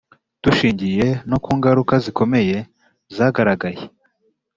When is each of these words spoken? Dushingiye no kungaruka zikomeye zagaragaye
Dushingiye 0.43 1.07
no 1.29 1.37
kungaruka 1.43 1.93
zikomeye 2.03 2.57
zagaragaye 3.15 3.81